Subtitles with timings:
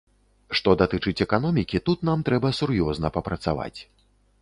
[0.59, 3.79] Што датычыць эканомікі, тут нам трэба сур'ёзна папрацаваць.